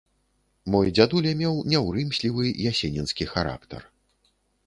Мой 0.75 0.87
дзядуля 0.95 1.33
меў 1.41 1.59
няўрымслівы 1.73 2.45
ясенінскі 2.71 3.27
характар. 3.35 3.81